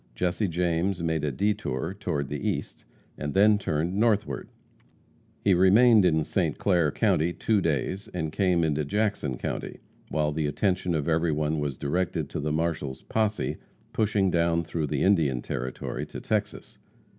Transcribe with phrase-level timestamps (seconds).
[0.15, 2.85] Jesse James made a detour toward the east,
[3.19, 4.49] and then turned northward.
[5.43, 6.57] He remained in St.
[6.57, 9.77] Clair county two days, and came into Jackson county
[10.09, 13.57] while the attention of everyone was directed to the marshal's posse
[13.93, 16.79] pushing down through the Indian Territory to Texas.